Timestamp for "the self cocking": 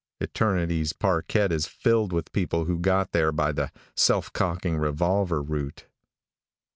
3.51-4.79